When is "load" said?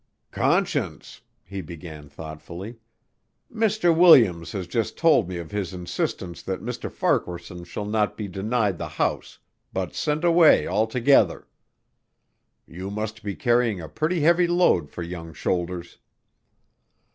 14.47-14.89